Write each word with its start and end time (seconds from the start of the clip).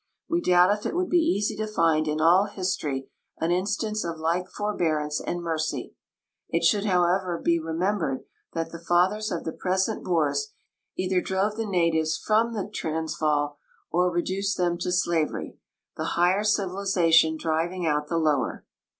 We 0.27 0.41
doubt 0.41 0.75
if 0.79 0.87
it 0.87 0.95
would 0.95 1.11
be 1.11 1.19
eas}'' 1.37 1.55
to 1.55 1.67
find 1.71 2.07
in 2.07 2.19
all 2.19 2.45
history 2.45 3.11
an 3.39 3.51
instance 3.51 4.03
of 4.03 4.17
like 4.17 4.49
forbear 4.49 4.99
ance 4.99 5.21
and 5.21 5.43
mercy. 5.43 5.93
It 6.49 6.63
should, 6.63 6.85
however, 6.85 7.39
be 7.39 7.59
remembered 7.59 8.23
that 8.53 8.71
the 8.71 8.79
fathers 8.79 9.29
of 9.31 9.43
the 9.43 9.51
present 9.53 10.03
Boers 10.03 10.53
.either 10.97 11.21
drove 11.21 11.55
the 11.55 11.67
natives 11.67 12.17
from 12.17 12.55
the 12.55 12.67
Transvaal 12.67 13.59
or 13.91 14.09
reduced 14.09 14.57
them 14.57 14.79
to 14.79 14.91
slavery, 14.91 15.59
the 15.97 16.05
higher 16.17 16.43
civilization 16.43 17.37
driving 17.37 17.85
out 17.85 18.07
the 18.07 18.17
lower. 18.17 18.65